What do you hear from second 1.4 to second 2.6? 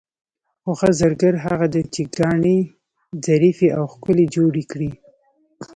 هغه دی چې ګاڼې